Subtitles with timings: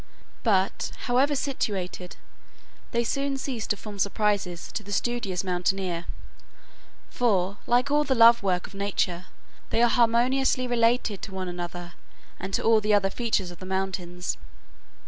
[0.41, 2.15] But, however situated,
[2.89, 6.05] they soon cease to form surprises to the studious mountaineer;
[7.11, 9.25] for, like all the love work of Nature,
[9.69, 11.93] they are harmoniously related to one another,
[12.39, 14.37] and to all the other features of the mountains.